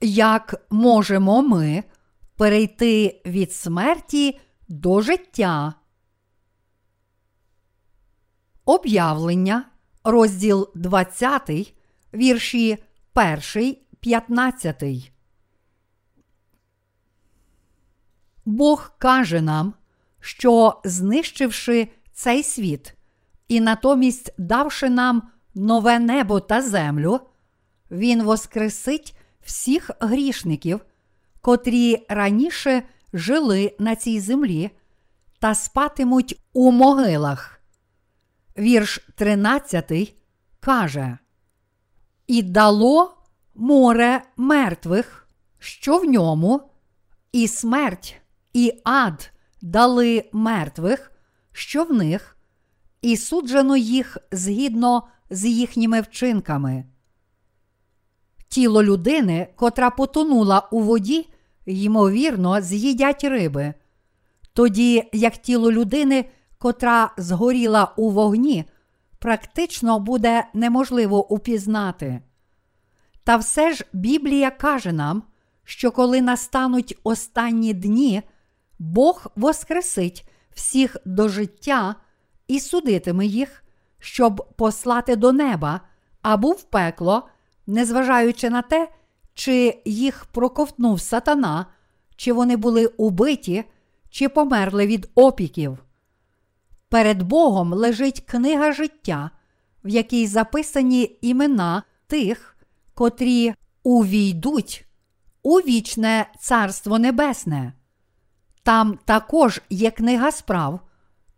[0.00, 1.84] Як можемо ми
[2.36, 5.74] перейти від смерті до життя?
[8.64, 9.64] Об'явлення,
[10.04, 11.74] розділ 20,
[12.14, 12.78] вірші
[13.54, 15.12] 1, 15.
[18.44, 19.74] Бог каже нам,
[20.20, 22.94] що знищивши цей світ
[23.48, 25.22] і натомість давши нам
[25.54, 27.20] нове небо та землю,
[27.90, 30.80] Він воскресить всіх грішників,
[31.40, 34.70] котрі раніше жили на цій землі
[35.38, 37.60] та спатимуть у могилах.
[38.58, 40.14] Вірш 13
[40.60, 41.18] каже:
[42.26, 43.14] І дало
[43.54, 46.70] море мертвих, що в ньому,
[47.32, 48.16] і смерть,
[48.52, 49.30] і ад
[49.62, 51.12] дали мертвих,
[51.52, 52.36] що в них,
[53.02, 56.84] і суджено їх згідно з їхніми вчинками.
[58.50, 61.28] Тіло людини, котра потонула у воді,
[61.66, 63.74] ймовірно, з'їдять риби,
[64.52, 66.24] тоді як тіло людини,
[66.58, 68.64] котра згоріла у вогні,
[69.18, 72.20] практично буде неможливо упізнати.
[73.24, 75.22] Та все ж Біблія каже нам,
[75.64, 78.22] що коли настануть останні дні,
[78.78, 81.94] Бог воскресить всіх до життя
[82.48, 83.64] і судитиме їх,
[83.98, 85.80] щоб послати до неба
[86.22, 87.28] або в пекло,
[87.70, 88.88] незважаючи на те,
[89.34, 91.66] чи їх проковтнув сатана,
[92.16, 93.64] чи вони були убиті,
[94.10, 95.78] чи померли від опіків.
[96.88, 99.30] Перед Богом лежить книга життя,
[99.84, 102.56] в якій записані імена тих,
[102.94, 104.86] котрі увійдуть
[105.42, 107.72] у вічне Царство Небесне.
[108.62, 110.80] Там також є книга справ,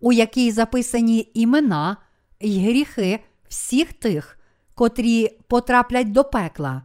[0.00, 1.96] у якій записані імена
[2.40, 4.38] й гріхи всіх тих,
[4.74, 6.82] котрі потраплять до пекла.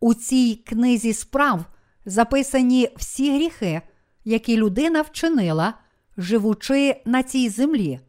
[0.00, 1.64] У цій книзі справ
[2.04, 3.82] записані всі гріхи,
[4.24, 5.74] які людина вчинила,
[6.16, 8.00] живучи на цій землі.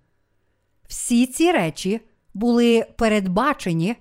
[0.87, 2.01] Всі ці речі
[2.33, 3.95] були передбачені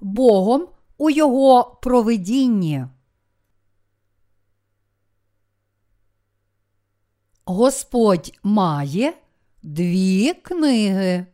[0.00, 0.68] Богом
[0.98, 2.86] у Його провидінні.
[7.44, 9.12] Господь має
[9.62, 11.26] дві книги.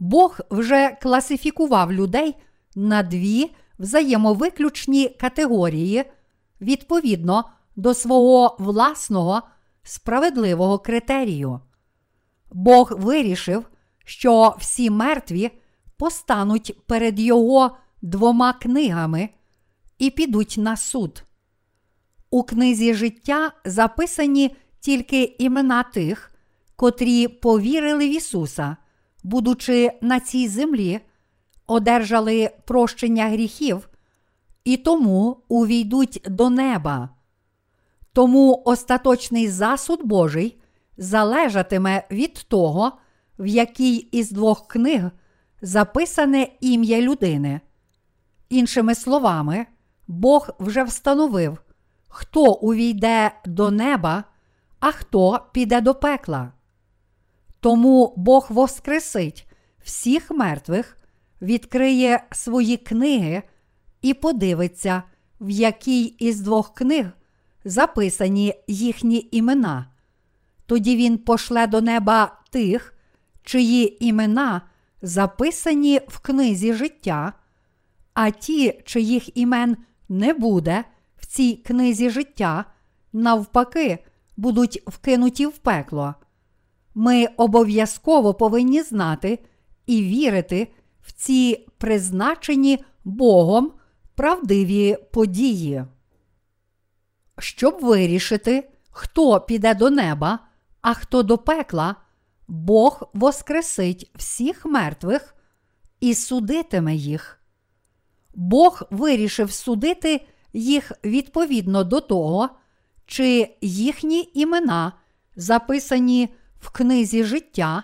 [0.00, 2.36] Бог вже класифікував людей
[2.74, 6.04] на дві взаємовиключні категорії
[6.60, 7.44] відповідно
[7.76, 9.42] до свого власного
[9.82, 11.60] справедливого критерію.
[12.52, 13.64] Бог вирішив,
[14.04, 15.50] що всі мертві
[15.96, 19.28] постануть перед Його двома книгами
[19.98, 21.24] і підуть на суд.
[22.30, 26.32] У книзі життя записані тільки імена тих,
[26.76, 28.76] котрі повірили в Ісуса,
[29.22, 31.00] будучи на цій землі,
[31.66, 33.88] одержали прощення гріхів
[34.64, 37.08] і тому увійдуть до неба.
[38.12, 40.60] Тому остаточний засуд Божий
[40.96, 42.92] залежатиме від того,
[43.38, 45.10] в якій із двох книг
[45.62, 47.60] записане ім'я людини.
[48.48, 49.66] Іншими словами,
[50.08, 51.58] Бог вже встановив,
[52.08, 54.24] хто увійде до неба,
[54.80, 56.52] а хто піде до пекла.
[57.60, 59.46] Тому Бог воскресить
[59.84, 60.96] всіх мертвих,
[61.42, 63.42] відкриє свої книги
[64.02, 65.02] і подивиться,
[65.40, 67.06] в якій із двох книг
[67.64, 69.86] записані їхні імена.
[70.66, 72.94] Тоді він пошле до неба тих,
[73.42, 74.62] чиї імена
[75.02, 77.32] записані в книзі життя,
[78.14, 79.76] а ті, чиїх імен
[80.08, 80.84] не буде
[81.16, 82.64] в цій книзі життя,
[83.12, 83.98] навпаки,
[84.36, 86.14] будуть вкинуті в пекло.
[86.94, 89.38] Ми обов'язково повинні знати
[89.86, 93.72] і вірити в ці призначені Богом
[94.14, 95.84] правдиві події.
[97.38, 100.38] Щоб вирішити, хто піде до неба,
[100.80, 101.96] а хто до пекла,
[102.48, 105.34] Бог воскресить всіх мертвих
[106.00, 107.40] і судитиме їх.
[108.34, 112.48] Бог вирішив судити їх відповідно до того,
[113.06, 114.92] чи їхні імена
[115.36, 116.28] записані
[116.60, 117.82] в книзі життя,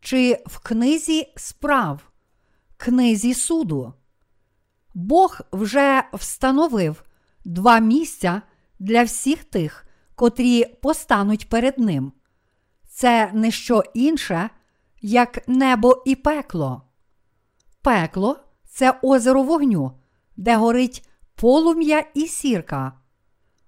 [0.00, 2.00] чи в книзі справ,
[2.76, 3.94] книзі суду.
[4.94, 7.04] Бог вже встановив
[7.44, 8.42] два місця
[8.78, 12.12] для всіх тих, котрі постануть перед Ним.
[12.88, 14.50] Це не що інше,
[15.00, 16.82] як небо і пекло.
[17.82, 18.36] Пекло
[18.68, 19.92] це озеро вогню,
[20.36, 22.92] де горить полум'я і сірка.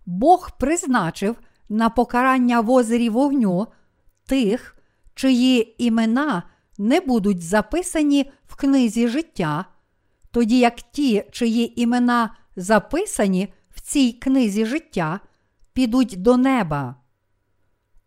[0.07, 1.37] Бог призначив
[1.69, 3.67] на покарання в озері вогню
[4.27, 4.77] тих,
[5.15, 6.43] чиї імена
[6.79, 9.65] не будуть записані в книзі життя,
[10.31, 15.21] тоді як ті, чиї імена записані в цій книзі життя,
[15.73, 16.97] підуть до неба.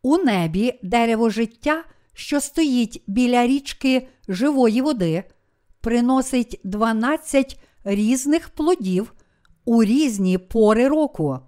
[0.02, 1.84] У небі дерево життя,
[2.14, 5.24] що стоїть біля річки живої води,
[5.82, 9.14] приносить 12 різних плодів
[9.66, 11.40] у різні пори року.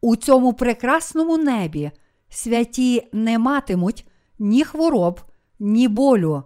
[0.00, 1.90] У цьому прекрасному небі
[2.34, 4.06] святі не матимуть
[4.38, 5.20] ні хвороб,
[5.58, 6.42] ні болю,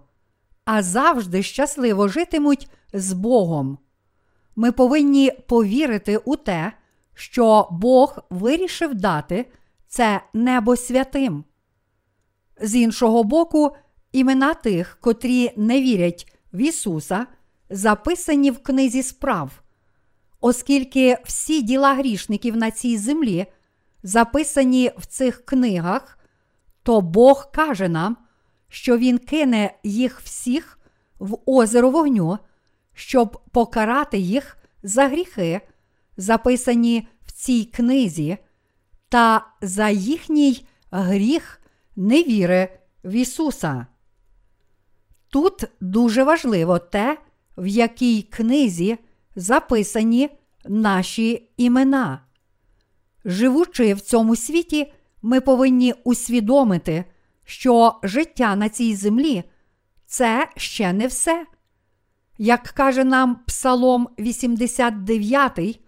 [0.65, 3.79] а завжди щасливо житимуть з Богом.
[4.57, 6.73] Ми повинні повірити у те,
[7.15, 9.47] що Бог вирішив дати
[9.89, 11.45] це небо святим.
[12.61, 13.77] З іншого боку,
[14.13, 17.27] імена тих, котрі не вірять в Ісуса,
[17.71, 19.63] записані в книзі справ,
[20.41, 23.47] оскільки всі діла грішників на цій землі
[24.07, 26.19] записані в цих книгах,
[26.83, 28.17] то Бог каже нам,
[28.69, 30.79] що Він кине їх всіх
[31.19, 32.39] в озеро вогню,
[32.95, 35.61] щоб покарати їх за гріхи,
[36.17, 38.39] записані в цій книзі,
[39.09, 41.61] та за їхній гріх
[41.97, 43.87] невіри в Ісуса.
[45.29, 47.19] Тут дуже важливо те,
[47.57, 48.99] в якій книзі
[49.37, 50.31] записані
[50.65, 52.26] наші імена.
[53.29, 54.93] Живучи в цьому світі,
[55.23, 57.05] ми повинні усвідомити,
[57.45, 59.45] що життя на цій землі
[60.07, 61.47] це ще не все.
[62.39, 65.81] Як каже нам Псалом 89,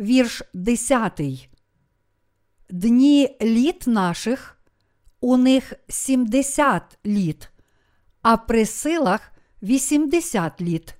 [0.00, 1.20] вірш 10.
[2.70, 4.58] Дні літ наших
[5.20, 7.50] у них 70 літ,
[8.22, 9.32] а при силах
[9.62, 10.94] 80 літ,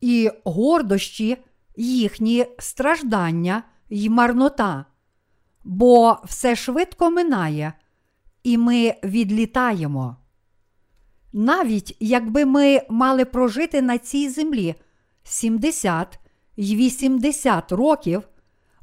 [0.00, 1.36] і гордощі
[1.76, 4.84] їхні страждання й марнота,
[5.64, 7.72] бо все швидко минає,
[8.42, 10.16] і ми відлітаємо.
[11.32, 14.74] Навіть якби ми мали прожити на цій землі
[15.22, 16.18] 70
[16.56, 18.28] й 80 років,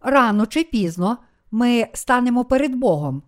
[0.01, 1.18] рано чи пізно
[1.51, 3.23] ми станемо перед Богом.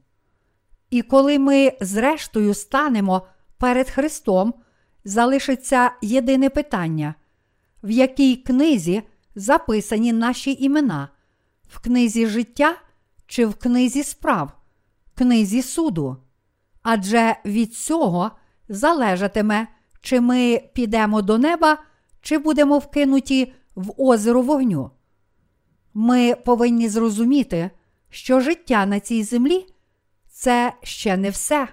[0.89, 4.53] І коли ми, зрештою, станемо перед Христом,
[5.03, 7.15] залишиться єдине питання,
[7.83, 9.01] в якій книзі
[9.35, 11.09] записані наші імена,
[11.69, 12.75] в книзі життя
[13.29, 14.51] чи в книзі справ,
[15.15, 16.17] книзі суду.
[16.81, 18.31] Адже від цього
[18.69, 19.67] залежатиме,
[20.01, 21.77] чи ми підемо до неба,
[22.21, 24.91] чи будемо вкинуті в озеро вогню.
[25.93, 27.69] Ми повинні зрозуміти,
[28.09, 29.65] що життя на цій землі
[30.27, 31.67] це ще не все.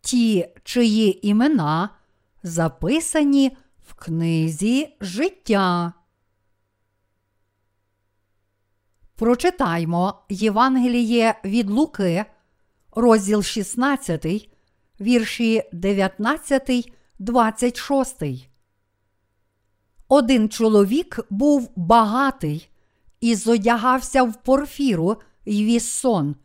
[0.00, 1.90] Ті, чиї імена
[2.42, 3.56] записані
[3.88, 5.92] в книзі життя.
[9.22, 12.24] Прочитаймо Євангеліє від Луки,
[12.92, 14.26] розділ 16,
[15.00, 18.22] вірші 19, 26.
[20.08, 22.68] Один чоловік був багатий
[23.20, 25.16] і зодягався в порфіру
[25.46, 26.36] й віссон,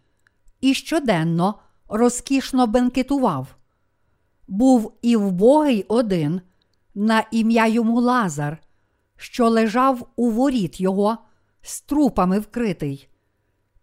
[0.62, 1.60] і щоденно
[1.90, 3.48] розкішно бенкетував.
[4.48, 6.42] Був і вбогий один,
[6.96, 8.58] на ім'я йому Лазар,
[9.16, 11.18] що лежав у воріт його
[11.68, 13.10] з трупами вкритий,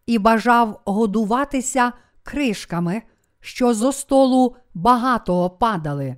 [0.07, 3.03] і бажав годуватися кришками,
[3.41, 6.17] що зо столу багатого падали.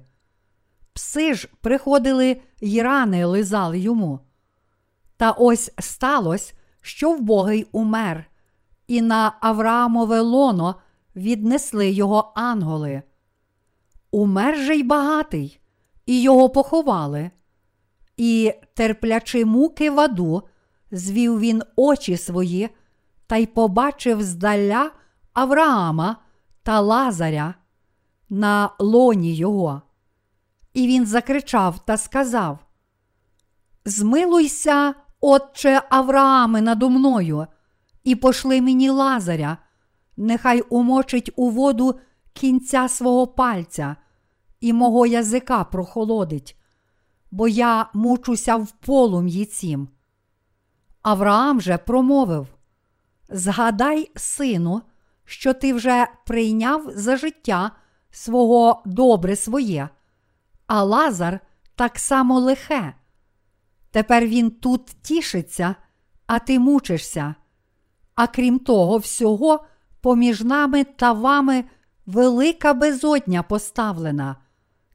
[0.92, 4.20] Пси ж приходили й рани лизали йому.
[5.16, 8.24] Та ось сталося, що вбогий умер,
[8.86, 10.74] і на Авраамове лоно
[11.16, 13.02] віднесли його анголи.
[14.10, 15.60] Умер же й багатий,
[16.06, 17.30] і його поховали.
[18.16, 20.42] І, терплячи муки в аду,
[20.90, 22.68] звів він очі свої
[23.26, 24.90] та й побачив здаля
[25.32, 26.16] Авраама
[26.62, 27.54] та Лазаря
[28.28, 29.82] на лоні його.
[30.74, 32.58] І він закричав та сказав:
[33.84, 37.46] Змилуйся, отче Аврааме, надо мною,
[38.04, 39.58] і пошли мені Лазаря,
[40.16, 41.94] нехай умочить у воду
[42.32, 43.96] кінця свого пальця
[44.60, 46.56] і мого язика прохолодить,
[47.30, 49.88] бо я мучуся в полум'ї цім.
[51.06, 52.46] Авраам же промовив:
[53.28, 54.82] Згадай, сину,
[55.24, 57.70] що ти вже прийняв за життя
[58.10, 59.88] свого добре своє,
[60.66, 61.40] а Лазар
[61.74, 62.94] так само лихе.
[63.90, 65.74] Тепер він тут тішиться,
[66.26, 67.34] а ти мучишся.
[68.14, 69.64] А крім того, всього,
[70.00, 71.64] поміж нами та вами
[72.06, 74.36] велика безодня поставлена,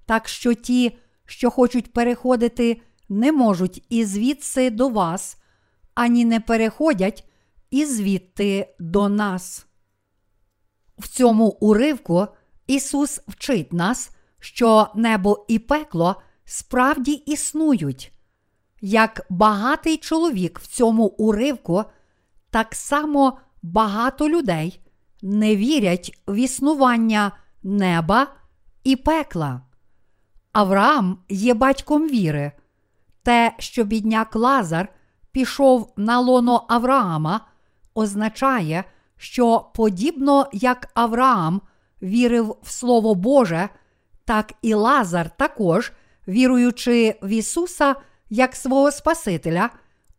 [0.05, 5.40] так що ті, що хочуть переходити, не можуть і звідси до вас,
[5.95, 7.27] ані не переходять
[7.69, 9.65] і звідти до нас.
[10.97, 12.27] В цьому уривку
[12.67, 18.11] Ісус вчить нас, що небо і пекло справді існують.
[18.81, 21.83] Як багатий чоловік в цьому уривку,
[22.49, 24.79] так само багато людей
[25.21, 27.31] не вірять в існування
[27.63, 28.27] неба
[28.83, 29.61] і пекла.
[30.51, 32.51] Авраам є батьком віри.
[33.23, 34.93] Те, що бідняк Лазар
[35.31, 37.41] пішов на лоно Авраама,
[37.93, 38.83] означає,
[39.17, 41.61] що подібно як Авраам
[42.01, 43.69] вірив в Слово Боже,
[44.25, 45.91] так і Лазар також,
[46.27, 47.95] віруючи в Ісуса
[48.29, 49.69] як свого Спасителя,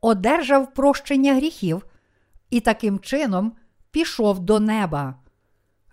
[0.01, 1.87] одержав прощення гріхів
[2.51, 3.53] і таким чином
[3.91, 5.15] пішов до неба.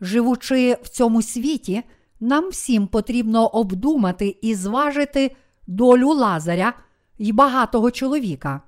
[0.01, 1.83] Живучи в цьому світі,
[2.19, 5.35] нам всім потрібно обдумати і зважити
[5.67, 6.73] долю Лазаря
[7.19, 8.61] й багатого чоловіка.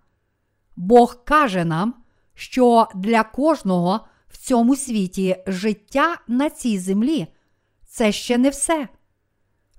[0.75, 1.94] Бог каже нам,
[2.34, 4.00] що для кожного
[4.30, 7.28] в цьому світі життя на цій землі
[7.88, 8.88] це ще не все.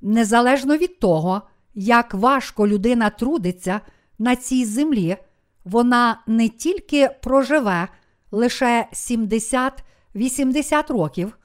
[0.01, 1.43] Незалежно від того,
[1.75, 3.81] як важко людина трудиться
[4.19, 5.17] на цій землі,
[5.65, 7.89] вона не тільки проживе
[8.31, 11.39] лише 70-80 років,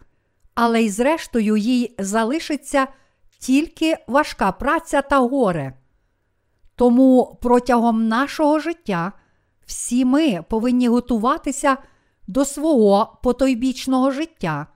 [0.55, 2.87] але й зрештою їй залишиться
[3.39, 5.73] тільки важка праця та горе.
[6.75, 9.13] Тому протягом нашого життя
[9.67, 11.77] всі ми повинні готуватися
[12.27, 14.67] до свого потойбічного життя.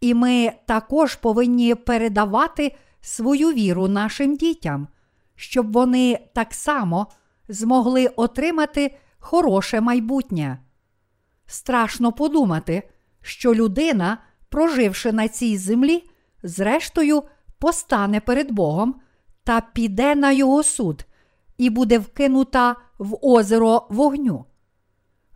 [0.00, 4.88] І ми також повинні передавати свою віру нашим дітям,
[5.36, 7.06] щоб вони так само
[7.48, 10.58] змогли отримати хороше майбутнє.
[11.46, 12.90] Страшно подумати,
[13.22, 16.10] що людина, проживши на цій землі,
[16.42, 17.22] зрештою
[17.58, 19.00] постане перед Богом
[19.44, 21.04] та піде на його суд
[21.60, 24.44] і буде вкинута в озеро вогню.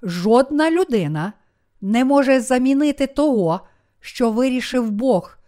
[0.02, 1.32] Жодна людина
[1.80, 3.60] не може замінити того,
[4.00, 5.38] що вирішив Бог,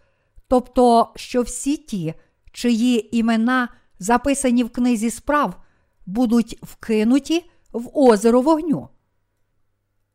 [0.47, 2.13] тобто, що всі ті,
[2.51, 3.69] чиї імена
[3.99, 5.55] записані в книзі справ,
[6.05, 8.89] будуть вкинуті в озеро вогню.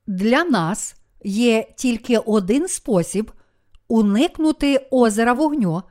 [0.07, 3.33] Для нас є тільки один спосіб
[3.89, 5.83] уникнути озера вогню,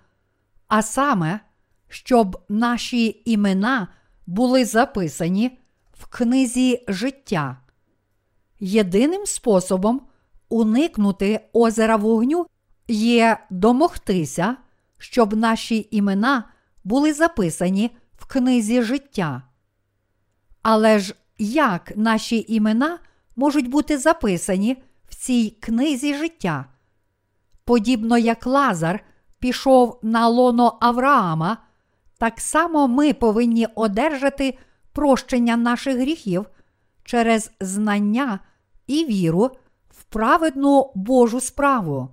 [0.68, 1.40] а саме,
[1.88, 3.88] щоб наші імена
[4.32, 5.60] були записані
[5.94, 7.58] в книзі життя.
[8.60, 10.02] Єдиним способом
[10.50, 12.46] уникнути озера вогню
[12.88, 14.58] є домогтися,
[14.98, 16.44] щоб наші імена
[16.84, 19.42] були записані в книзі життя.
[20.62, 23.00] Але ж як наші імена
[23.36, 26.66] можуть бути записані в цій книзі життя?
[27.66, 29.04] Подібно як Лазар
[29.40, 31.58] пішов на лоно Авраама,
[32.22, 34.58] так само ми повинні одержати
[34.92, 36.46] прощення наших гріхів
[37.04, 38.40] через знання
[38.88, 39.52] і віру
[39.90, 42.10] в праведну Божу справу.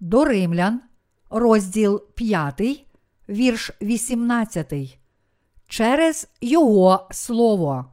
[0.00, 0.80] До Римлян,
[1.30, 2.86] розділ 5,
[3.28, 4.98] вірш 18.
[5.68, 7.84] Через Його Слово.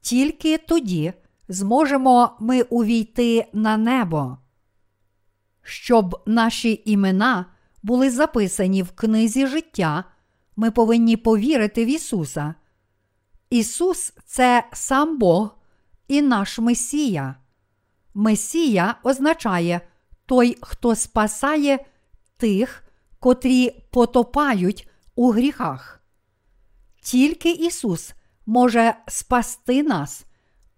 [0.00, 1.12] Тільки тоді
[1.48, 4.38] зможемо ми увійти на небо.
[5.62, 7.46] Щоб наші імена
[7.82, 10.04] були записані в книзі життя,
[10.56, 12.54] ми повинні повірити в Ісуса.
[13.50, 15.56] Ісус це сам Бог
[16.08, 17.34] і наш Месія.
[18.14, 19.80] Месія означає
[20.26, 21.84] той, хто спасає
[22.36, 22.84] тих,
[23.20, 26.00] котрі потопають у гріхах.
[27.02, 28.12] Тільки Ісус
[28.46, 30.24] може спасти нас,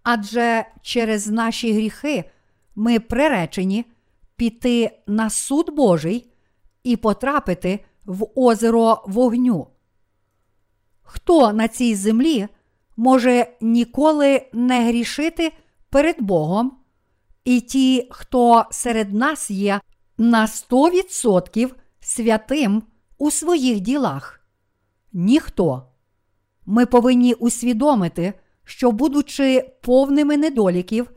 [0.03, 2.31] адже через наші гріхи
[2.75, 3.85] ми приречені
[4.35, 6.34] піти на суд Божий
[6.85, 9.67] і потрапити в озеро вогню.
[11.01, 12.47] Хто на цій землі
[12.97, 15.51] може ніколи не грішити
[15.89, 16.77] перед Богом,
[17.45, 19.81] і ті, хто серед нас є
[20.17, 22.83] на 100% святим
[23.17, 24.41] у своїх ділах?
[25.13, 25.87] Ніхто.
[26.65, 31.11] Ми повинні усвідомити, що, будучи повними недоліків,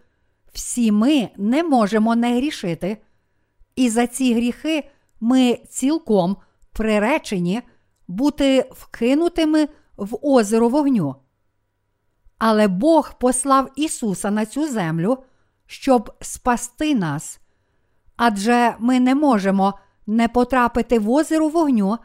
[0.53, 2.97] всі ми не можемо не грішити,
[3.77, 4.85] і за ці гріхи
[5.21, 6.37] ми цілком
[6.73, 7.63] приречені
[8.09, 11.17] бути вкинутими в озеро вогню.
[12.39, 15.19] Але Бог послав Ісуса на цю землю,
[15.67, 17.41] щоб спасти нас.
[18.17, 21.99] Адже ми не можемо не потрапити в озеро вогню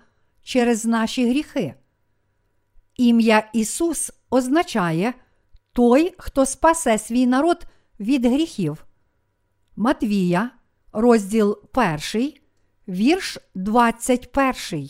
[0.43, 1.74] через наші гріхи.
[2.98, 5.13] Ім'я Ісус означає
[5.74, 7.65] той, хто спасе свій народ
[8.00, 8.86] від гріхів.
[9.75, 10.51] Матвія,
[10.91, 11.60] розділ
[12.13, 12.34] 1,
[12.88, 14.90] вірш 21.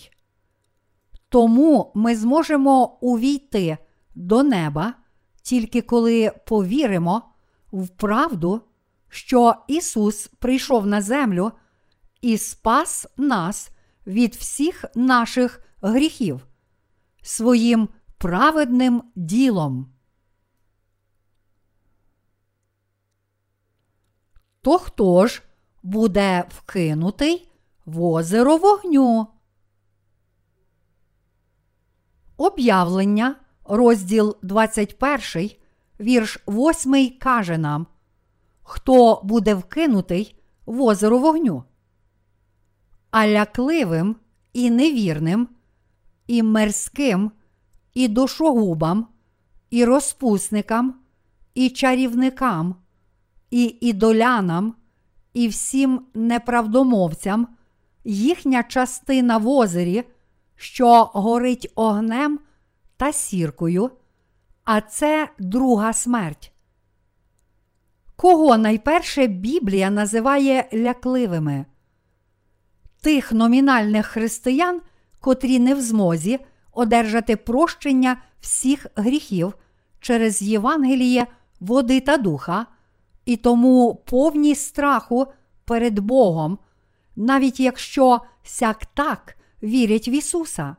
[1.30, 3.78] Тому ми зможемо увійти
[4.16, 4.94] до неба
[5.42, 7.34] тільки коли повіримо
[7.72, 8.62] в правду,
[9.10, 11.52] що Ісус прийшов на землю
[12.22, 13.70] і спас нас
[14.08, 16.48] від всіх наших гріхів
[17.22, 19.94] своїм праведним ділом.
[24.62, 25.44] То хто ж
[25.84, 27.53] буде вкинутий
[27.86, 29.28] в озеро вогню?
[32.38, 33.36] Об'явлення,
[33.66, 35.50] розділ 21,
[36.00, 37.88] вірш 8 каже нам,
[38.62, 41.64] хто буде вкинутий в озеро вогню.
[43.12, 44.16] А лякливим
[44.54, 45.48] і невірним,
[46.28, 47.32] і мерзким,
[47.94, 49.08] і душогубам,
[49.70, 50.96] і розпусникам,
[51.54, 52.76] і чарівникам,
[53.52, 54.76] і ідолянам,
[55.34, 57.48] і всім неправдомовцям
[58.04, 60.04] їхня частина в озері,
[60.56, 62.40] що горить огнем
[62.98, 63.92] та сіркою,
[64.64, 66.54] а це друга смерть.
[68.16, 71.66] Кого найперше Біблія називає лякливими?
[73.02, 74.82] Тих номінальних християн,
[75.20, 76.40] котрі не в змозі
[76.72, 79.54] одержати прощення всіх гріхів
[80.00, 81.28] через Євангеліє
[81.60, 82.66] води та духа,
[83.26, 85.28] і тому повні страху
[85.66, 86.58] перед Богом,
[87.16, 90.76] навіть якщо сяк так вірять в Ісуса.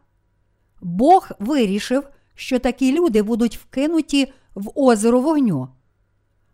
[0.82, 5.68] Бог вирішив, що такі люди будуть вкинуті в озеро вогню.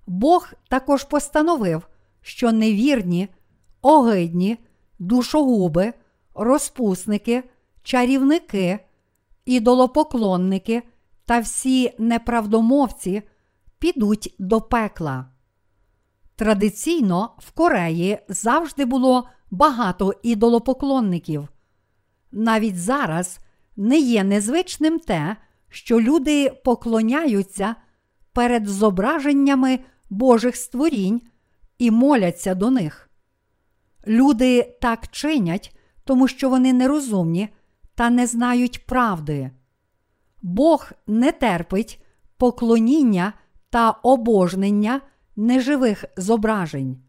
[0.06, 1.88] Бог також постановив,
[2.20, 3.28] що невірні,
[3.82, 4.58] огидні,
[4.98, 5.92] душогуби,
[6.34, 7.44] розпусники,
[7.82, 8.78] чарівники,
[9.44, 10.82] ідолопоклонники
[11.24, 13.22] та всі неправдомовці
[13.78, 15.26] підуть до пекла.
[16.36, 21.48] Традиційно в Кореї завжди було багато ідолопоклонників.
[22.32, 23.38] Навіть зараз
[23.76, 25.36] не є незвичним те,
[25.68, 27.74] що люди поклоняються
[28.32, 29.78] перед зображеннями
[30.10, 31.22] Божих створінь
[31.78, 33.10] і моляться до них.
[34.06, 37.48] Люди так чинять, тому що вони нерозумні
[37.94, 39.50] та не знають правди.
[40.42, 42.02] Бог не терпить
[42.36, 43.32] поклоніння
[43.70, 45.00] та обожнення
[45.36, 47.02] неживих зображень.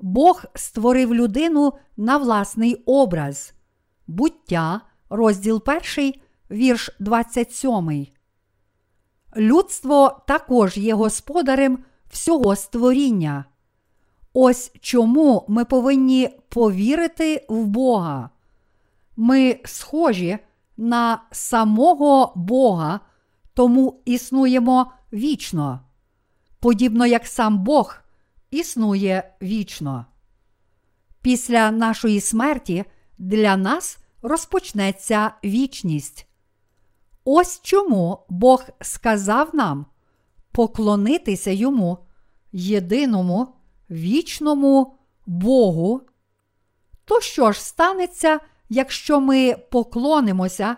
[0.00, 3.54] Бог створив людину на власний образ,
[4.06, 4.80] буття,
[5.10, 5.62] розділ
[5.96, 6.12] 1,
[6.50, 8.06] вірш 27.
[9.36, 11.78] Людство також є господарем
[12.10, 13.44] всього створіння.
[14.32, 18.30] Ось чому ми повинні повірити в Бога.
[19.16, 20.38] Ми схожі
[20.76, 23.00] на самого Бога,
[23.54, 25.80] тому існуємо вічно,
[26.60, 28.03] подібно як сам Бог
[28.54, 30.06] існує вічно.
[31.22, 32.84] Після нашої смерті
[33.18, 36.26] для нас розпочнеться вічність.
[37.24, 39.86] Ось чому Бог сказав нам
[40.52, 41.98] поклонитися йому,
[42.52, 43.54] єдиному,
[43.90, 44.94] вічному
[45.26, 46.00] Богу.
[47.04, 50.76] То що ж станеться, якщо ми поклонимося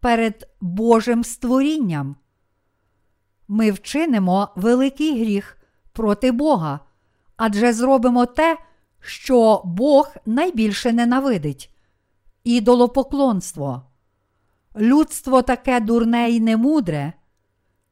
[0.00, 2.16] перед Божим створінням?
[3.48, 5.58] Ми вчинимо великий гріх
[5.92, 6.80] проти Бога,
[7.38, 8.58] адже зробимо те,
[9.00, 11.70] що Бог найбільше ненавидить
[12.44, 13.82] ідолопоклонство.
[14.76, 17.12] Людство таке дурне і немудре.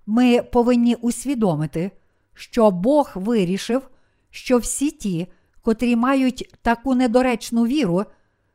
[0.07, 1.91] Ми повинні усвідомити,
[2.35, 3.89] що Бог вирішив,
[4.31, 5.27] що всі ті,
[5.63, 8.05] котрі мають таку недоречну віру,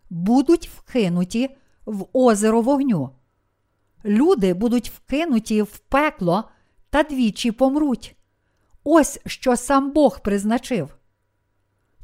[0.09, 1.49] будуть вкинуті
[1.85, 3.09] в озеро вогню.
[4.05, 6.43] Люди будуть вкинуті в пекло
[6.89, 8.15] та двічі помруть.
[8.83, 10.95] Ось що сам Бог призначив.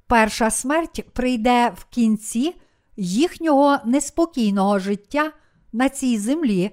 [0.07, 2.55] Перша смерть прийде в кінці
[2.97, 5.31] їхнього неспокійного життя
[5.73, 6.71] на цій землі,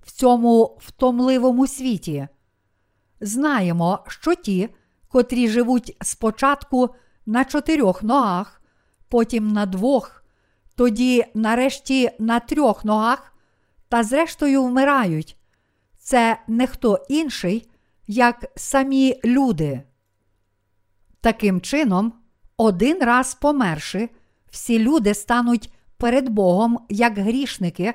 [0.00, 2.28] в цьому втомливому світі.
[3.20, 4.68] Знаємо, що ті,
[5.08, 6.94] котрі живуть спочатку
[7.26, 8.62] на чотирьох ногах,
[9.08, 10.24] потім на двох,
[10.76, 13.32] тоді нарешті на трьох ногах,
[13.88, 15.36] та зрештою вмирають.
[15.98, 17.70] Це не хто інший,
[18.06, 19.82] як самі люди.
[21.20, 22.12] Таким чином,
[22.56, 24.08] один раз померши,
[24.50, 27.94] всі люди стануть перед Богом як грішники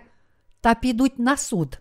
[0.61, 1.79] та підуть на суд.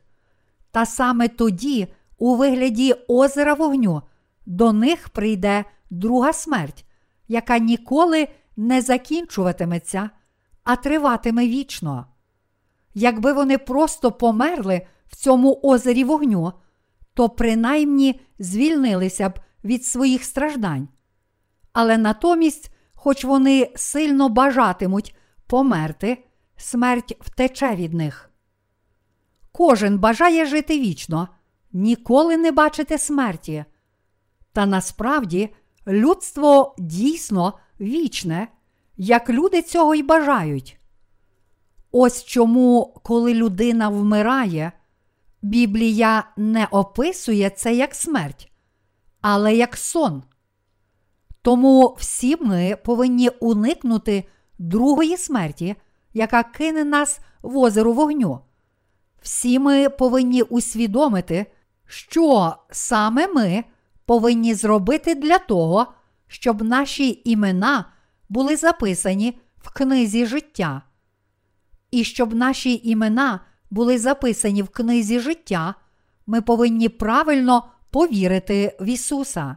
[0.70, 1.86] Та саме тоді,
[2.18, 4.02] у вигляді озера вогню,
[4.46, 6.84] до них прийде друга смерть,
[7.28, 10.10] яка ніколи не закінчуватиметься,
[10.64, 12.06] а триватиме вічно.
[12.94, 16.52] Якби вони просто померли в цьому озері вогню,
[17.14, 20.88] то принаймні звільнилися б від своїх страждань.
[21.72, 26.24] Але натомість, хоч вони сильно бажатимуть померти,
[26.56, 28.30] смерть втече від них.
[29.52, 31.28] Кожен бажає жити вічно,
[31.72, 33.64] ніколи не бачити смерті.
[34.52, 35.48] Та насправді
[35.86, 38.48] людство дійсно вічне,
[38.96, 40.80] як люди цього й бажають.
[41.92, 44.72] Ось чому, коли людина вмирає,
[45.42, 48.52] Біблія не описує це як смерть,
[49.20, 50.22] але як сон.
[51.42, 54.24] Тому всі ми повинні уникнути
[54.58, 55.76] другої смерті,
[56.14, 58.40] яка кине нас в озеро вогню.
[59.22, 61.46] Всі ми повинні усвідомити,
[61.86, 63.64] що саме ми
[64.04, 65.86] повинні зробити для того,
[66.26, 67.84] щоб наші імена
[68.28, 70.82] були записані в книзі життя.
[71.90, 73.40] І щоб наші імена
[73.70, 75.74] були записані в книзі життя,
[76.26, 79.56] ми повинні правильно повірити в Ісуса.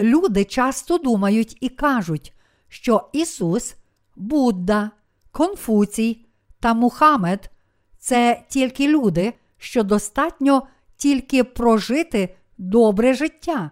[0.00, 2.34] Люди часто думають і кажуть,
[2.68, 3.76] що Ісус,
[4.16, 4.90] Будда,
[5.30, 6.26] Конфуцій
[6.60, 7.50] та Мухаммед
[7.98, 10.62] це тільки люди, що достатньо
[10.96, 13.70] тільки прожити добре життя.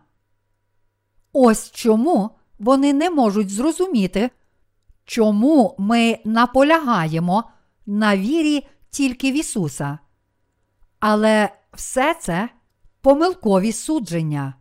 [1.32, 4.30] Ось чому вони не можуть зрозуміти,
[5.04, 7.44] чому ми наполягаємо
[7.86, 9.98] на вірі тільки в Ісуса.
[11.00, 12.48] Але все це
[13.00, 14.54] помилкові судження.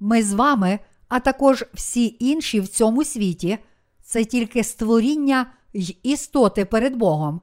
[0.00, 3.58] Ми з вами, а також всі інші в цьому світі,
[4.02, 7.40] це тільки створіння й істоти перед Богом.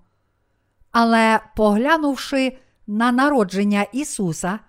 [0.92, 2.58] Але поглянувши
[2.88, 4.60] на народження Ісуса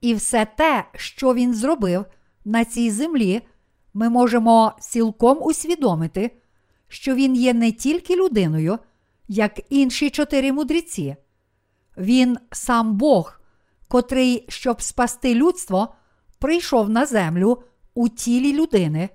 [0.00, 2.04] і все те, що Він зробив
[2.44, 3.42] на цій землі,
[3.94, 6.30] ми можемо цілком усвідомити,
[6.88, 8.78] що Він є не тільки людиною,
[9.28, 11.16] як інші чотири мудреці.
[11.96, 13.40] Він сам Бог,
[13.88, 15.94] котрий, щоб спасти людство,
[16.38, 17.62] прийшов на землю
[17.94, 19.08] у тілі людини,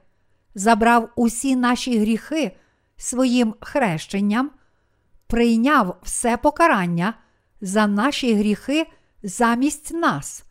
[0.55, 2.57] забрав усі наші гріхи
[2.97, 4.51] своїм хрещенням,
[5.27, 7.13] прийняв все покарання
[7.61, 8.87] за наші гріхи
[9.23, 10.43] замість нас,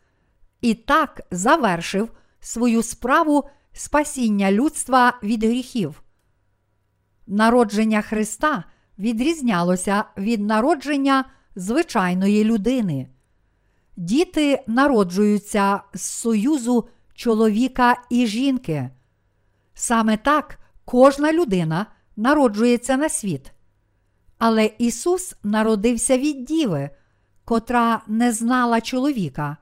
[0.61, 6.03] і так завершив свою справу спасіння людства від гріхів.
[7.27, 8.63] Народження Христа
[8.99, 13.07] відрізнялося від народження звичайної людини.
[13.97, 18.89] Діти народжуються з союзу чоловіка і жінки.
[19.73, 23.51] Саме так кожна людина народжується на світ.
[24.37, 26.89] Але Ісус народився від Діви,
[27.45, 29.57] котра не знала чоловіка.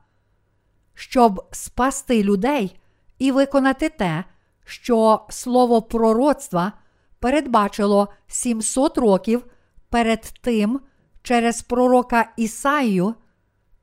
[0.94, 2.80] Щоб спасти людей
[3.20, 4.24] і виконати те,
[4.66, 6.72] що слово пророцтва
[7.26, 9.46] передбачило 700 років
[9.90, 10.80] перед тим
[11.22, 13.16] через пророка Ісаїю,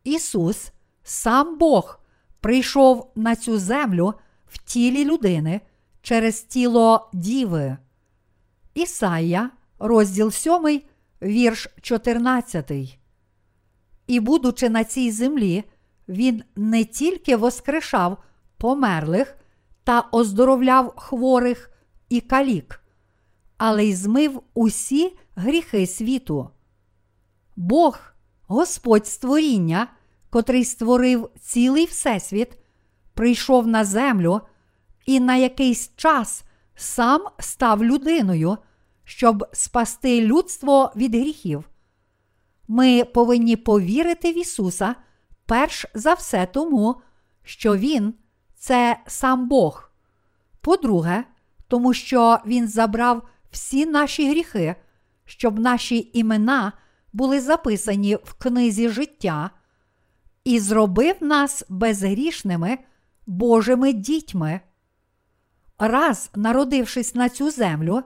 [0.04, 2.00] Ісус, сам Бог,
[2.40, 4.14] прийшов на цю землю
[4.46, 5.60] в тілі людини
[6.02, 7.76] через тіло Діви.
[8.74, 10.82] Ісая, розділ 7,
[11.22, 12.72] вірш 14.
[14.06, 15.64] І, будучи на цій землі,
[16.08, 18.18] він не тільки воскрешав
[18.58, 19.36] померлих
[19.84, 21.70] та оздоровляв хворих
[22.08, 22.81] і калік,
[23.64, 26.50] але й змив усі гріхи світу.
[27.56, 28.00] Бог,
[28.46, 29.88] Господь створіння,
[30.30, 32.58] котрий створив цілий Всесвіт,
[33.14, 34.40] прийшов на землю
[35.06, 36.44] і на якийсь час
[36.74, 38.58] сам став людиною,
[39.04, 41.70] щоб спасти людство від гріхів.
[42.68, 44.94] Ми повинні повірити в Ісуса
[45.46, 46.96] перш за все тому,
[47.42, 48.14] що Він
[48.54, 49.90] це сам Бог.
[50.60, 51.24] По-друге,
[51.68, 54.74] тому що Він забрав всі наші гріхи,
[55.24, 56.72] щоб наші імена
[57.12, 59.50] були записані в книзі життя,
[60.44, 62.78] і зробив нас безгрішними
[63.26, 64.60] Божими дітьми.
[65.78, 68.02] Раз, народившись на цю землю,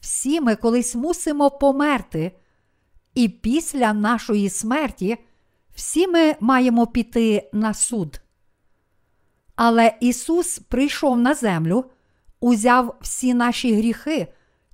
[0.00, 2.32] всі ми колись мусимо померти,
[3.14, 5.18] і після нашої смерті
[5.74, 8.20] всі ми маємо піти на суд.
[9.56, 11.84] Але Ісус прийшов на землю,
[12.40, 14.28] узяв всі наші гріхи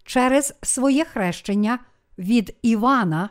[0.04, 1.78] через своє хрещення
[2.18, 3.30] від Івана,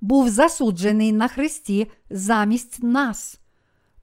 [0.00, 3.40] був засуджений на Христі замість нас,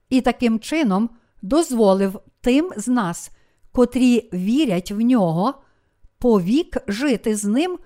[0.08, 1.10] і таким чином
[1.42, 3.30] дозволив тим з нас,
[3.72, 5.54] котрі вірять в нього,
[6.18, 7.78] повік жити з ним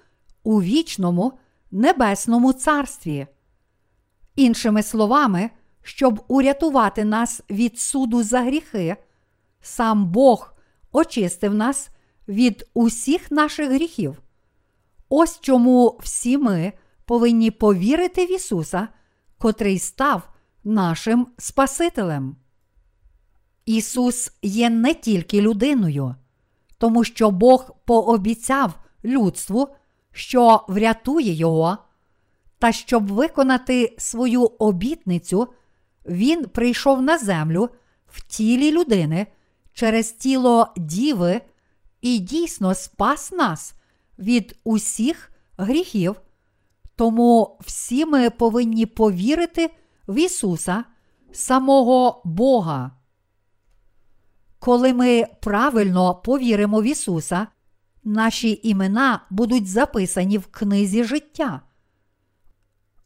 [0.42, 1.38] у вічному
[1.70, 3.26] небесному царстві.
[4.36, 5.50] Іншими словами,
[5.82, 8.96] щоб урятувати нас від суду за гріхи,
[9.60, 10.54] сам Бог
[10.92, 11.90] очистив нас
[12.30, 14.22] від усіх наших гріхів.
[15.08, 16.72] Ось чому всі ми
[17.04, 18.88] повинні повірити в Ісуса,
[19.38, 20.28] котрий став
[20.64, 22.36] нашим Спасителем.
[23.66, 26.14] Ісус є не тільки людиною,
[26.78, 29.68] тому що Бог пообіцяв людству,
[30.12, 31.78] що врятує його,
[32.58, 35.48] та щоб виконати свою обітницю,
[36.06, 37.68] Він прийшов на землю
[38.06, 39.26] в тілі людини
[39.72, 41.40] через тіло Діви
[42.00, 43.74] і дійсно спас нас
[44.18, 46.20] від усіх гріхів,
[46.96, 49.70] Тому всі ми повинні повірити
[50.08, 50.84] в Ісуса,
[51.32, 52.90] самого Бога.
[54.58, 57.46] Коли ми правильно повіримо в Ісуса,
[58.04, 61.60] наші імена будуть записані в книзі життя.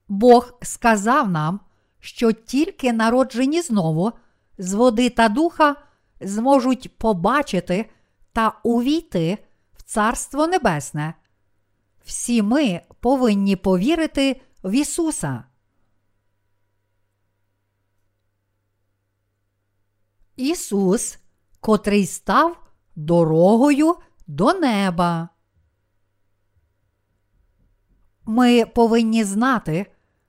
[0.09, 1.61] Бог сказав нам,
[2.00, 4.12] що тільки народжені знову
[4.59, 5.76] з води та духа
[6.20, 7.90] зможуть побачити
[8.35, 9.38] та увійти
[9.77, 11.14] в Царство Небесне.
[12.05, 15.44] Всі ми повинні повірити в Ісуса.
[20.37, 21.18] Ісус,
[21.61, 22.66] котрий став
[22.97, 25.29] дорогою до неба.
[28.25, 29.87] Ми повинні знати,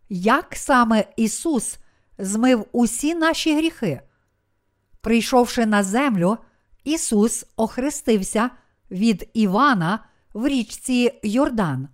[0.10, 1.78] як саме Ісус
[2.18, 4.02] змив усі наші гріхи.
[5.02, 6.38] Прийшовши на землю,
[6.86, 8.50] Ісус охрестився
[8.92, 10.00] від Івана
[10.34, 11.88] в річці Йордан.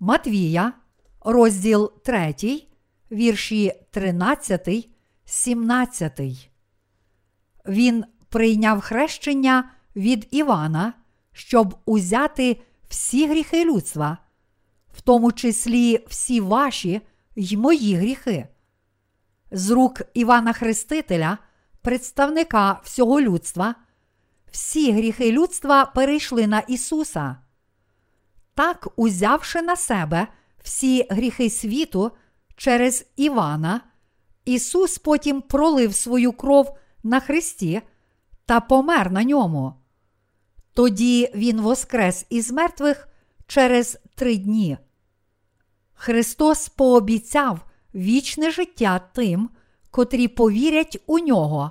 [0.00, 0.72] Матвія,
[1.20, 2.34] розділ 3,
[3.12, 4.88] вірші 13,
[5.24, 6.20] 17.
[7.66, 10.92] Він прийняв хрещення від Івана,
[11.32, 14.18] щоб узяти всі гріхи людства,
[14.94, 17.00] в тому числі всі ваші
[17.36, 18.48] й мої гріхи.
[19.50, 21.38] З рук Івана Хрестителя,
[21.82, 23.74] представника всього людства,
[24.50, 27.36] всі гріхи людства перейшли на Ісуса.
[28.54, 30.26] Так, узявши на себе
[30.62, 32.10] всі гріхи світу
[32.56, 33.80] через Івана,
[34.44, 37.82] Ісус потім пролив свою кров на Христі
[38.46, 39.74] та помер на ньому.
[40.74, 43.08] Тоді Він воскрес із мертвих
[43.46, 44.78] через три дні.
[45.94, 47.60] Христос пообіцяв
[47.94, 49.50] вічне життя тим,
[49.90, 51.70] котрі повірять у нього.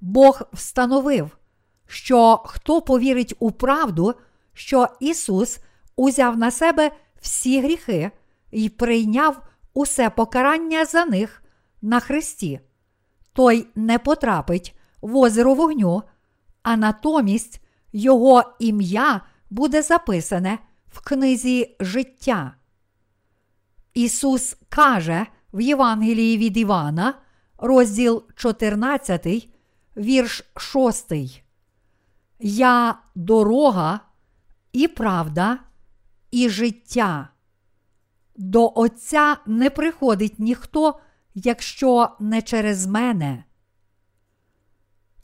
[0.00, 1.38] Бог встановив,
[1.86, 4.14] що хто повірить у правду,
[4.52, 5.58] що Ісус
[5.96, 8.10] узяв на себе всі гріхи
[8.50, 9.42] і прийняв
[9.74, 11.42] усе покарання за них
[11.82, 12.60] на Христі,
[13.32, 16.02] той не потрапить в озеро вогню,
[16.62, 17.60] а натомість
[17.92, 19.20] Його ім'я
[19.50, 20.58] буде записане
[20.92, 22.54] в книзі життя.
[23.94, 27.14] Ісус каже в Євангелії від Івана,
[27.58, 29.48] розділ 14,
[29.96, 31.45] вірш 6.
[32.38, 34.00] Я дорога
[34.72, 35.58] і правда,
[36.30, 37.28] і життя.
[38.36, 41.00] До Отця не приходить ніхто,
[41.34, 43.44] якщо не через мене.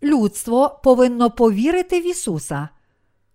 [0.02, 2.68] Людство повинно повірити в Ісуса,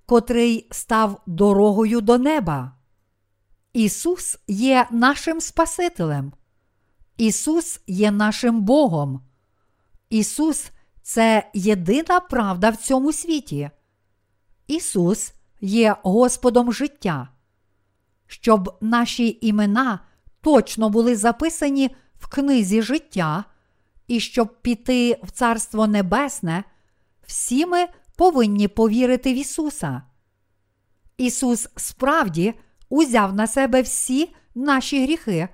[0.05, 2.77] котрий став дорогою до неба.
[3.73, 6.33] Ісус є нашим Спасителем.
[7.17, 9.21] Ісус є нашим Богом.
[10.09, 10.71] Ісус
[11.07, 13.69] це єдина правда в цьому світі.
[14.67, 17.29] Ісус є Господом життя.
[18.27, 19.99] Щоб наші імена
[20.41, 23.43] точно були записані в книзі життя,
[24.07, 26.63] і щоб піти в Царство Небесне,
[27.27, 30.01] всі ми повинні повірити в Ісуса.
[31.17, 32.53] Ісус справді
[32.89, 35.47] узяв на себе всі наші гріхи,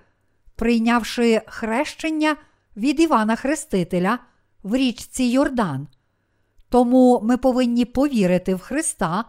[0.56, 2.36] прийнявши хрещення
[2.78, 4.20] від Івана Хрестителя
[4.64, 5.88] в річці Йордан.
[6.70, 9.26] Тому ми повинні повірити в Христа,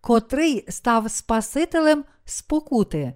[0.00, 3.14] котрий став Спасителем спокути.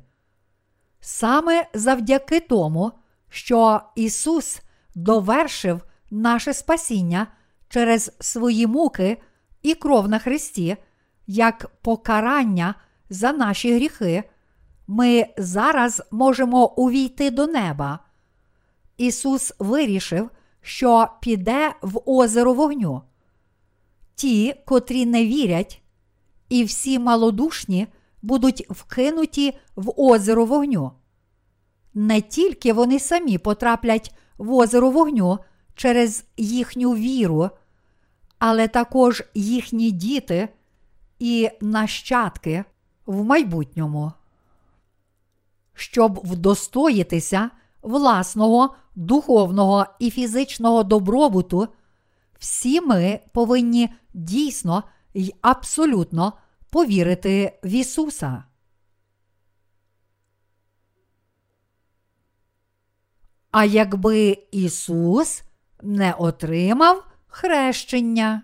[1.01, 2.93] Саме завдяки тому,
[3.29, 4.61] що Ісус
[4.95, 7.27] довершив наше спасіння
[7.69, 9.23] через свої муки
[9.63, 10.77] і кров на Христі,
[11.27, 12.75] як покарання
[13.11, 14.25] за наші гріхи,
[14.87, 17.99] ми зараз можемо увійти до неба.
[18.97, 20.31] Ісус вирішив,
[20.65, 23.03] що піде в озеро вогню.
[24.15, 25.83] Ті, котрі не вірять,
[26.49, 27.87] і всі малодушні
[28.23, 30.93] будуть вкинуті в озеро вогню.
[31.95, 35.39] Не тільки вони самі потраплять в озеро вогню
[35.75, 37.51] через їхню віру,
[38.39, 40.49] але також їхні діти
[41.19, 42.65] і нащадки
[43.07, 44.13] в майбутньому.
[45.75, 47.51] Щоб вдостоїтися
[47.83, 51.69] власного духовного і фізичного добробуту,
[52.39, 54.83] всі ми повинні дійсно
[55.15, 56.33] й абсолютно
[56.71, 58.45] повірити в Ісуса.
[63.51, 65.43] А якби Ісус
[65.83, 68.43] не отримав хрещення,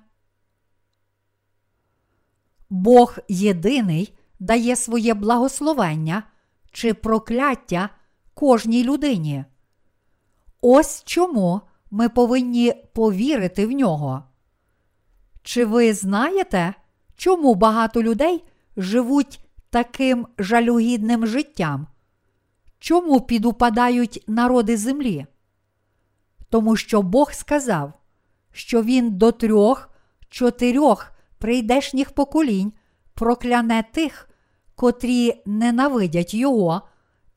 [2.71, 6.23] Бог єдиний дає своє благословення
[6.73, 7.89] чи прокляття
[8.35, 9.45] кожній людині.
[10.61, 14.25] Ось чому ми повинні повірити в нього.
[15.43, 16.75] Чи ви знаєте,
[17.17, 18.45] чому багато людей
[18.77, 21.87] живуть таким жалюгідним життям?
[22.81, 25.27] чому підупадають народи землі?
[26.51, 27.93] Тому що Бог сказав,
[28.53, 29.91] що Він до трьох,
[30.29, 32.73] чотирьох прийдешніх поколінь
[33.15, 34.31] прокляне тих,
[34.75, 36.83] котрі ненавидять Його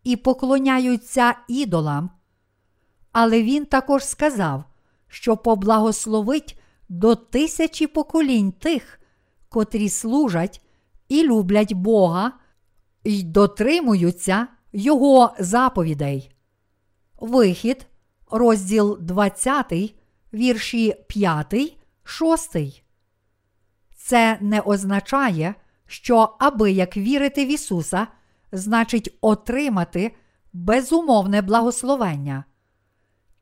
[0.03, 2.09] і поклоняються ідолам.
[3.13, 4.63] Але він також сказав,
[5.07, 8.99] що поблагословить до тисячі поколінь тих,
[9.49, 10.61] котрі служать
[11.09, 12.31] і люблять Бога
[13.03, 16.35] і дотримуються Його заповідей.
[17.19, 17.87] Вихід,
[18.31, 19.95] розділ 20,
[20.33, 22.83] вірші 5, 6.
[23.95, 28.07] Це не означає, що аби як вірити в Ісуса,
[28.51, 30.15] значить отримати
[30.53, 32.43] безумовне благословення.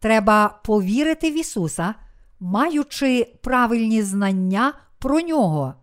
[0.02, 1.96] Треба повірити в Ісуса,
[2.40, 5.74] маючи правильні знання про нього.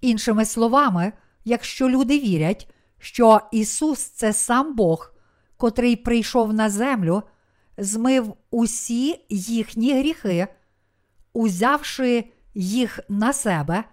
[0.00, 1.12] Іншими словами,
[1.44, 5.14] якщо люди вірять, що Ісус це сам Бог,
[5.56, 7.22] котрий прийшов на землю,
[7.78, 10.48] змив усі їхні гріхи,
[11.32, 12.24] узявши
[12.54, 13.84] їх на себе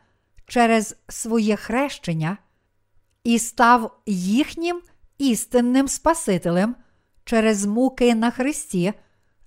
[0.46, 2.38] через своє хрещення,
[3.24, 4.82] і став їхнім
[5.18, 6.76] істинним Спасителем
[7.24, 8.94] через муки на Христі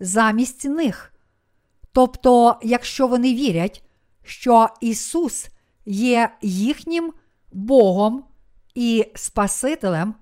[0.00, 1.14] замість них.
[1.92, 3.84] Тобто, якщо вони вірять,
[4.22, 5.48] що Ісус
[5.84, 7.12] є їхнім
[7.52, 8.24] Богом
[8.74, 10.14] і Спасителем,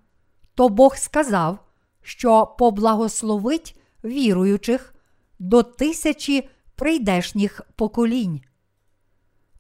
[0.55, 1.59] то Бог сказав,
[2.03, 4.95] що поблагословить віруючих
[5.39, 8.43] до тисячі прийдешніх поколінь.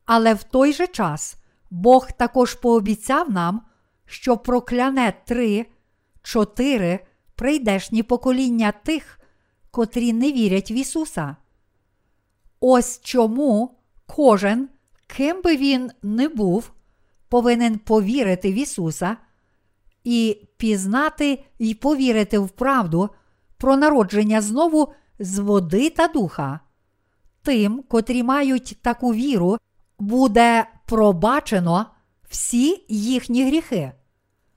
[0.04, 1.36] Але в той же час
[1.70, 3.62] Бог також пообіцяв нам,
[4.06, 5.66] що прокляне три,
[6.22, 7.00] чотири
[7.34, 9.17] прийдешні покоління тих,
[9.70, 11.36] котрі не вірять в Ісуса.
[12.60, 14.68] Ось чому кожен,
[15.06, 16.70] ким би він не був,
[17.28, 19.16] повинен повірити в Ісуса
[20.04, 23.10] і пізнати й повірити в правду
[23.56, 26.60] про народження знову з води та духа.
[27.42, 29.58] Тим, котрі мають таку віру,
[29.98, 31.86] буде пробачено
[32.28, 33.92] всі їхні гріхи.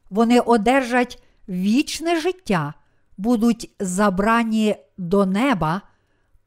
[0.10, 2.74] Вони одержать вічне життя,
[3.22, 5.82] будуть забрані до неба,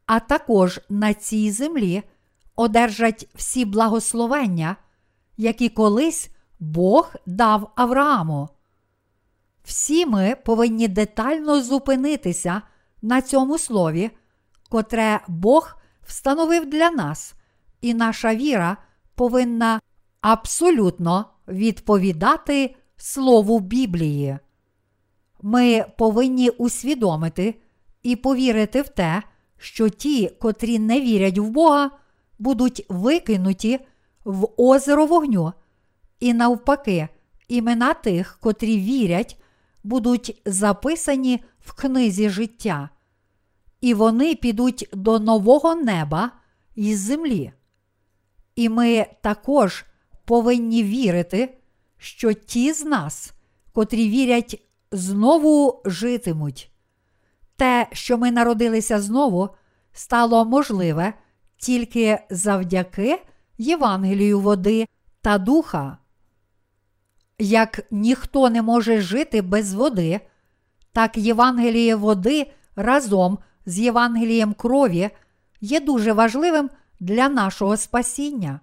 [0.06, 2.02] а також на цій землі
[2.56, 4.76] одержать всі благословення,
[5.36, 8.48] які колись Бог дав Аврааму.
[9.64, 12.62] Всі ми повинні детально зупинитися
[13.02, 14.10] на цьому слові,
[14.70, 17.34] котре Бог встановив для нас,
[17.80, 18.76] і наша віра
[19.14, 19.80] повинна
[20.20, 24.38] абсолютно відповідати Слову Біблії.
[25.46, 27.54] Ми повинні усвідомити
[28.02, 29.22] і повірити в те,
[29.58, 31.90] що ті, котрі не вірять в Бога,
[32.38, 33.80] будуть викинуті
[34.24, 35.52] в озеро вогню,
[36.20, 37.08] і навпаки,
[37.48, 39.42] імена тих, котрі вірять,
[39.82, 42.90] будуть записані в книзі життя,
[43.80, 46.30] і вони підуть до нового неба
[46.74, 47.52] і землі.
[48.56, 49.84] І ми також
[50.24, 51.58] повинні вірити,
[51.98, 53.32] що ті з нас,
[53.72, 54.63] котрі вірять,
[54.94, 56.70] знову житимуть.
[57.56, 59.48] Те, що ми народилися знову,
[59.92, 61.12] стало можливе
[61.56, 63.22] тільки завдяки
[63.58, 64.86] Євангелію води
[65.20, 65.98] та духа.
[67.38, 70.20] Як ніхто не може жити без води,
[70.92, 75.10] так Євангеліє води разом з Євангелієм крові
[75.60, 78.60] є дуже важливим для нашого спасіння.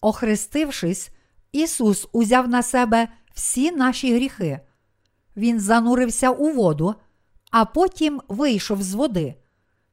[0.00, 1.10] Охрестившись,
[1.52, 4.60] Ісус узяв на себе всі наші гріхи.
[5.36, 6.94] Він занурився у воду,
[7.50, 9.34] а потім вийшов з води.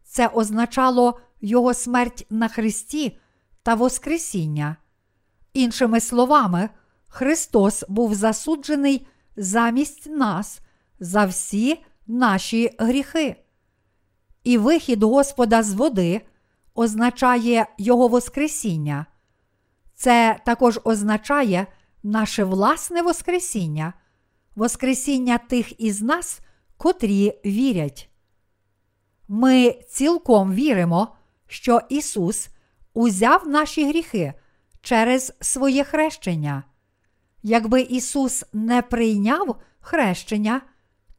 [0.04, 3.18] Це означало Його смерть на Христі
[3.64, 4.78] та Воскресіння.
[5.54, 6.70] Іншими словами,
[7.08, 10.60] Христос був засуджений замість нас
[11.00, 13.36] за всі наші гріхи.
[14.44, 16.22] І вихід Господа з води
[16.76, 19.06] означає Його Воскресіння.
[19.94, 21.68] Це також означає
[22.04, 23.94] наше власне Воскресіння,
[24.56, 26.40] Воскресіння тих із нас,
[26.78, 28.10] котрі вірять.
[29.28, 31.16] Ми цілком віримо,
[31.48, 32.50] що Ісус
[32.94, 34.34] узяв наші гріхи
[34.82, 36.64] через своє хрещення.
[37.44, 40.62] Якби Ісус не прийняв хрещення,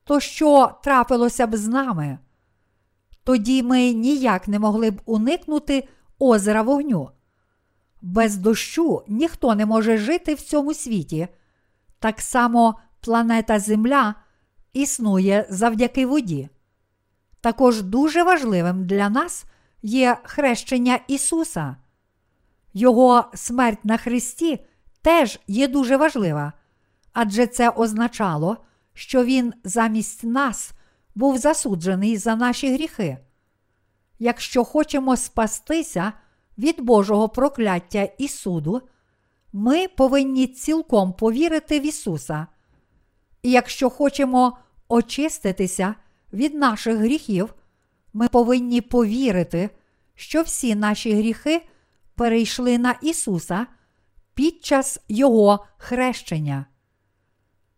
[0.04, 2.18] то що трапилося б з нами?
[3.24, 7.10] Тоді ми ніяк не могли б уникнути озера вогню.
[8.02, 11.28] Без дощу ніхто не може жити в цьому світі.
[11.98, 14.14] Так само планета Земля
[14.72, 16.48] існує завдяки воді.
[17.40, 19.44] Також дуже важливим для нас
[19.82, 21.76] є хрещення Ісуса.
[22.74, 24.58] Його смерть на Христі
[25.02, 26.52] теж є дуже важлива,
[27.12, 28.56] адже це означало,
[28.94, 30.72] що Він замість нас
[31.14, 33.18] був засуджений за наші гріхи.
[34.18, 36.12] Якщо хочемо спастися
[36.58, 38.82] від Божого прокляття і суду,
[39.52, 42.46] ми повинні цілком повірити в Ісуса.
[43.42, 45.94] І якщо хочемо очиститися
[46.32, 47.54] від наших гріхів,
[48.12, 49.70] ми повинні повірити,
[50.14, 51.62] що всі наші гріхи
[52.14, 53.66] перейшли на Ісуса
[54.34, 56.66] під час Його хрещення.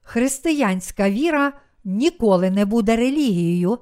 [0.02, 1.52] Християнська віра
[1.84, 3.78] ніколи не буде релігією,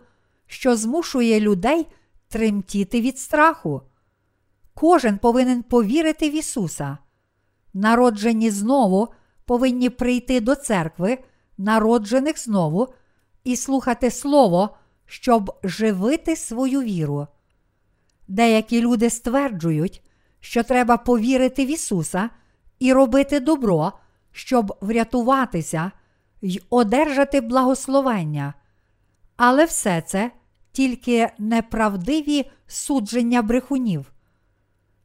[0.46, 1.86] що змушує людей
[2.28, 3.82] тремтіти від страху.
[4.74, 6.98] Кожен повинен повірити в Ісуса.
[7.74, 9.08] Народжені знову
[9.44, 11.18] повинні прийти до церкви,
[11.62, 12.88] народжених знову,
[13.44, 17.26] і слухати Слово, щоб живити свою віру.
[18.28, 20.02] Деякі люди стверджують,
[20.40, 22.30] що треба повірити в Ісуса
[22.78, 23.92] і робити добро,
[24.32, 25.92] щоб врятуватися
[26.42, 28.54] й одержати благословення.
[29.36, 30.30] Але все це
[30.72, 34.12] тільки неправдиві судження брехунів.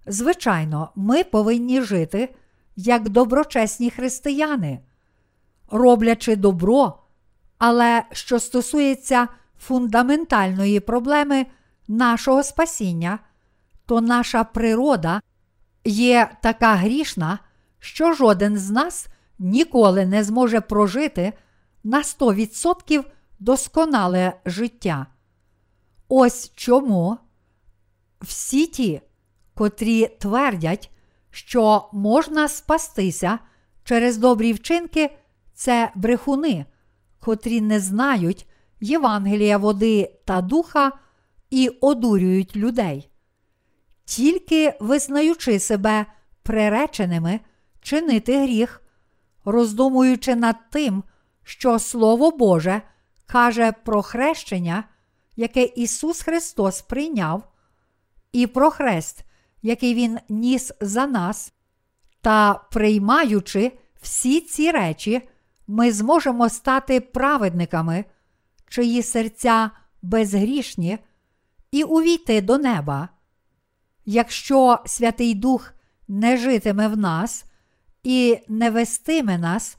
[0.05, 2.36] Звичайно, ми повинні жити
[2.76, 4.80] як доброчесні християни,
[5.72, 6.99] роблячи добро,
[7.57, 9.28] але що стосується
[9.59, 11.45] фундаментальної проблеми
[11.88, 13.20] нашого спасіння,
[13.86, 15.22] то наша природа
[15.86, 17.39] є така грішна,
[17.80, 19.07] що жоден з нас
[19.39, 21.34] ніколи не зможе прожити
[21.84, 23.03] на 100%
[23.39, 25.05] досконале життя.
[26.07, 27.18] Ось чому
[28.22, 29.01] всі ті,
[29.53, 30.91] котрі твердять,
[31.32, 33.39] що можна спастися
[33.84, 35.18] через добрі вчинки,
[35.58, 36.66] це брехуни,
[37.20, 38.47] котрі не знають
[38.80, 40.91] Євангелія води та духа
[41.49, 43.10] і одурюють людей.
[44.05, 46.05] Тільки визнаючи себе
[46.43, 47.39] приреченими
[47.82, 48.82] чинити гріх,
[49.45, 51.03] роздумуючи над тим,
[51.43, 52.82] що Слово Боже
[53.26, 54.84] каже про хрещення,
[55.36, 57.43] яке Ісус Христос прийняв,
[58.32, 59.24] і про хрест,
[59.62, 61.53] який Він ніс за нас,
[62.22, 65.30] та приймаючи всі ці речі,
[65.68, 68.05] ми зможемо стати праведниками,
[68.68, 70.97] чиї серця безгрішні,
[71.72, 73.09] і увійти до неба.
[74.05, 75.74] Якщо Святий Дух
[76.07, 77.45] не житиме в нас
[78.03, 79.78] і не вестиме нас,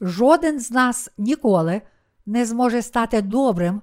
[0.00, 1.82] жоден з нас ніколи
[2.26, 3.82] не зможе стати добрим,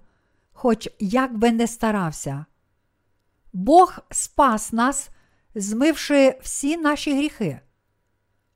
[0.51, 2.45] хоч як би не старався.
[3.53, 5.09] Бог спас нас,
[5.55, 7.59] змивши всі наші гріхи.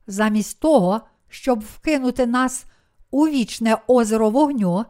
[0.07, 2.65] Замість того, щоб вкинути нас
[3.13, 4.85] у вічне озеро вогню,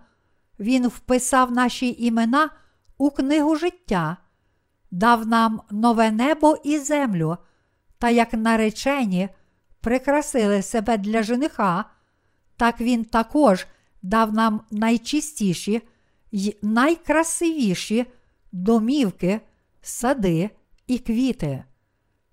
[0.60, 2.50] Він вписав наші імена
[2.98, 4.18] у книгу життя,
[4.92, 7.38] дав нам нове небо і землю,
[7.98, 9.30] та як наречені
[9.82, 11.86] прикрасили себе для жениха,
[12.58, 13.68] так він також
[14.02, 15.82] дав нам найчистіші
[16.32, 18.06] й найкрасивіші
[18.52, 19.42] домівки,
[19.82, 20.50] сади
[20.88, 21.64] і квіти.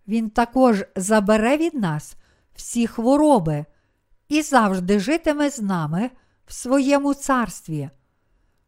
[0.08, 2.16] Він також забере від нас
[2.54, 3.64] всі хвороби
[4.30, 6.10] і завжди житиме з нами
[6.46, 7.90] в своєму царстві.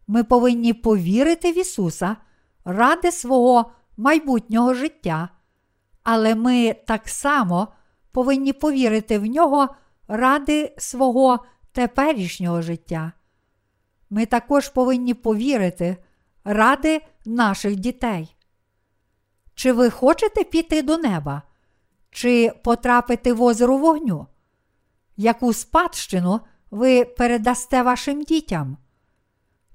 [0.06, 2.16] Ми повинні повірити в Ісуса
[2.64, 5.28] ради свого майбутнього життя,
[6.02, 7.68] але ми так само
[8.12, 9.68] повинні повірити в нього
[10.08, 11.38] ради свого
[11.72, 13.12] теперішнього життя.
[14.10, 15.96] Ми також повинні повірити
[16.44, 18.36] ради наших дітей.
[19.54, 21.42] Чи ви хочете піти до неба,
[22.10, 24.26] чи потрапити в озеро вогню?
[25.16, 26.40] Яку спадщину
[26.70, 28.76] ви передасте вашим дітям?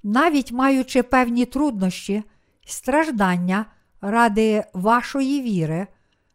[0.02, 2.22] Навіть маючи певні труднощі
[2.66, 3.66] страждання
[4.00, 5.86] ради вашої віри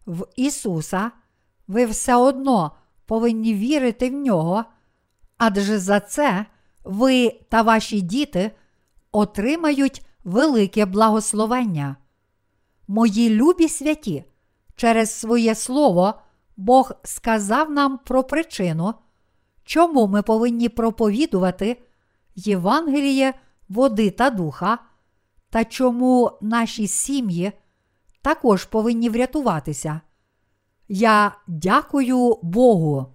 [0.06, 1.12] в Ісуса,
[1.68, 2.72] ви все одно
[3.06, 4.66] повинні вірити в нього,
[5.38, 6.46] адже за це
[6.84, 8.52] ви та ваші діти
[9.12, 11.96] отримають велике благословення.
[12.88, 14.24] Мої любі святі,
[14.76, 16.14] через своє слово
[16.58, 18.94] Бог сказав нам про причину,
[19.64, 21.82] чому ми повинні проповідувати
[22.36, 23.34] Євангеліє
[23.70, 24.78] води та духа,
[25.50, 27.52] та чому наші сім'ї
[28.22, 30.02] також повинні врятуватися.
[30.88, 33.14] Я дякую Богу.